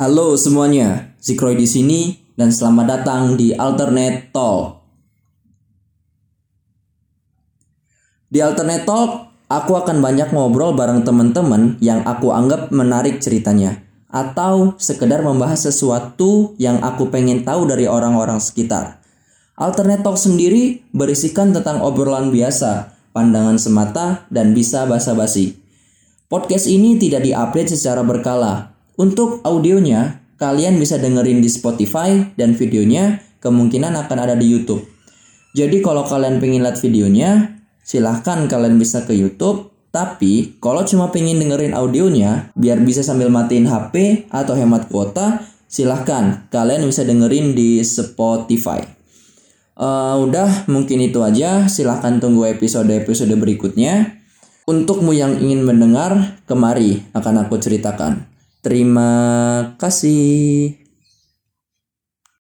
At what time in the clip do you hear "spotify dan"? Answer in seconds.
31.48-32.52